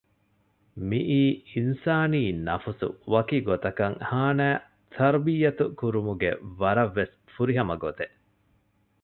މިއީ 0.89 1.21
އިންސާނީ 1.53 2.21
ނަފުސު 2.47 2.87
ވަކިގޮތަކަށް 3.13 3.97
ހާނައި 4.09 4.57
ތަރްބިޔަތު 4.93 5.65
ކުރުމުގެ 5.79 6.31
ވަރަށްވެސް 6.59 7.15
ފުރިހަމަ 7.33 7.75
ގޮތެއް 7.83 8.15